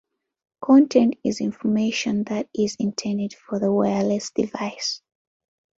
[0.63, 4.99] Content is information that is intended for the wireless device.